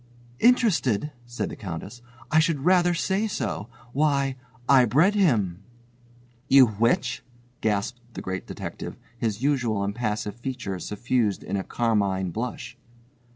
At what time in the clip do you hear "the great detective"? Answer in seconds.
8.15-8.97